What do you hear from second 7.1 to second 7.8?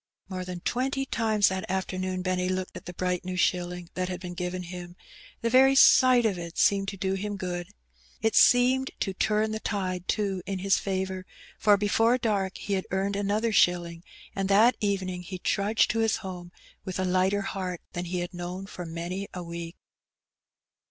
him good.